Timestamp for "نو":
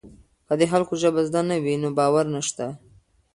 1.83-1.89